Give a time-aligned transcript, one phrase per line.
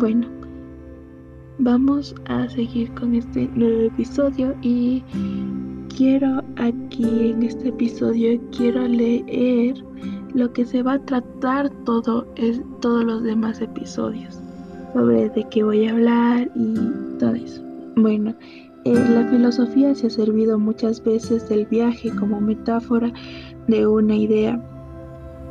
[0.00, 0.26] Bueno,
[1.58, 5.04] vamos a seguir con este nuevo episodio y
[5.94, 9.74] quiero aquí en este episodio quiero leer
[10.32, 14.40] lo que se va a tratar todo es todos los demás episodios
[14.94, 16.76] sobre de qué voy a hablar y
[17.18, 17.62] todo eso.
[17.96, 18.34] Bueno,
[18.86, 23.12] eh, la filosofía se ha servido muchas veces del viaje como metáfora
[23.68, 24.58] de una idea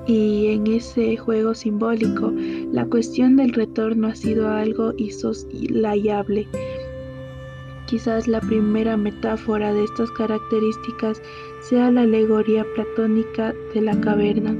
[0.07, 2.33] y en ese juego simbólico
[2.71, 6.47] la cuestión del retorno ha sido algo insoslayable.
[7.87, 11.19] Quizás la primera metáfora de estas características
[11.61, 14.51] sea la alegoría platónica de la caverna.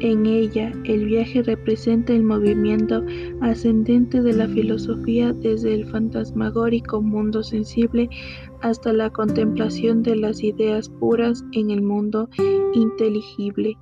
[0.00, 3.04] En ella, el viaje representa el movimiento
[3.40, 8.08] ascendente de la filosofía desde el fantasmagórico mundo sensible
[8.62, 12.28] hasta la contemplación de las ideas puras en el mundo
[12.74, 13.78] inteligible.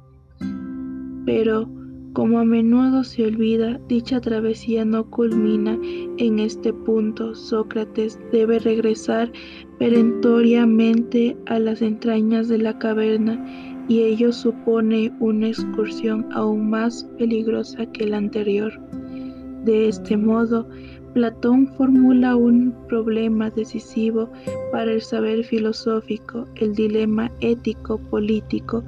[1.24, 1.70] Pero,
[2.12, 5.78] como a menudo se olvida, dicha travesía no culmina
[6.18, 7.34] en este punto.
[7.34, 9.30] Sócrates debe regresar
[9.78, 13.38] perentoriamente a las entrañas de la caverna
[13.88, 18.72] y ello supone una excursión aún más peligrosa que la anterior.
[19.64, 20.68] De este modo,
[21.14, 24.30] Platón formula un problema decisivo
[24.70, 28.84] para el saber filosófico, el dilema ético-político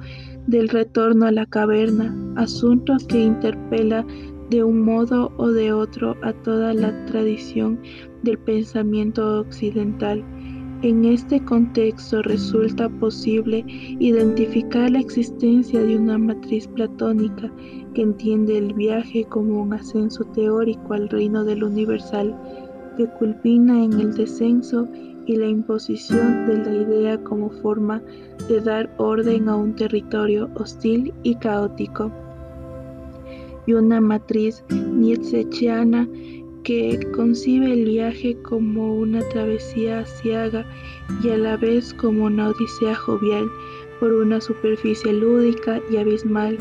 [0.47, 4.05] del retorno a la caverna, asunto que interpela
[4.49, 7.79] de un modo o de otro a toda la tradición
[8.23, 10.23] del pensamiento occidental.
[10.81, 13.63] En este contexto resulta posible
[13.99, 17.49] identificar la existencia de una matriz platónica
[17.93, 22.35] que entiende el viaje como un ascenso teórico al reino del universal,
[22.97, 24.87] que culmina en el descenso
[25.25, 28.01] y la imposición de la idea como forma
[28.47, 32.11] de dar orden a un territorio hostil y caótico,
[33.65, 36.07] y una matriz nietzscheana
[36.63, 40.65] que concibe el viaje como una travesía ciega
[41.23, 43.49] y a la vez como una odisea jovial
[43.99, 46.57] por una superficie lúdica y abismal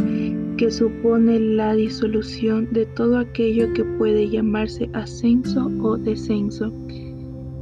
[0.56, 6.72] que supone la disolución de todo aquello que puede llamarse ascenso o descenso.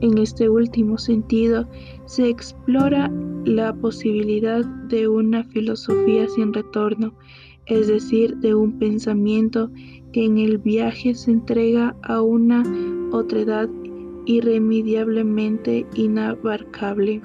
[0.01, 1.69] En este último sentido,
[2.07, 3.11] se explora
[3.45, 7.13] la posibilidad de una filosofía sin retorno,
[7.67, 9.71] es decir, de un pensamiento
[10.13, 12.63] que en el viaje se entrega a una
[13.13, 13.69] otredad
[14.27, 17.21] irremediablemente inabarcable.